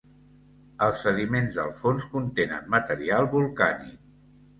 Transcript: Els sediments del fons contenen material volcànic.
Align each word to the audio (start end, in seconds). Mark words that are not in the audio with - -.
Els 0.85 1.01
sediments 1.07 1.59
del 1.59 1.69
fons 1.81 2.07
contenen 2.13 2.73
material 2.77 3.29
volcànic. 3.35 4.01